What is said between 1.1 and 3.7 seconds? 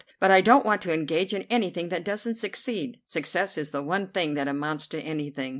in anything that doesn't succeed. Success is